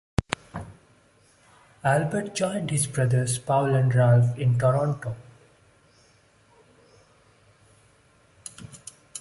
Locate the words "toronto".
4.57-5.15